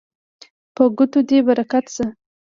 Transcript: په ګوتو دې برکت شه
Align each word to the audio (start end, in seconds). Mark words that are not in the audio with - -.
په 0.75 0.83
ګوتو 0.97 1.19
دې 1.29 1.37
برکت 1.47 1.85
شه 1.95 2.05